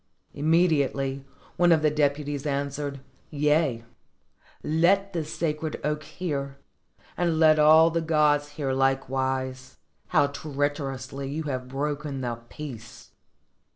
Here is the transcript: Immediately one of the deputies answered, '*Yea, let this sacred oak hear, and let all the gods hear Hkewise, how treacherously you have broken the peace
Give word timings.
Immediately 0.33 1.23
one 1.57 1.71
of 1.71 1.83
the 1.83 1.91
deputies 1.91 2.47
answered, 2.47 3.01
'*Yea, 3.29 3.85
let 4.63 5.13
this 5.13 5.31
sacred 5.31 5.79
oak 5.83 6.01
hear, 6.01 6.57
and 7.15 7.37
let 7.37 7.59
all 7.59 7.91
the 7.91 8.01
gods 8.01 8.49
hear 8.57 8.71
Hkewise, 8.73 9.77
how 10.07 10.25
treacherously 10.25 11.29
you 11.29 11.43
have 11.43 11.67
broken 11.67 12.21
the 12.21 12.33
peace 12.49 13.11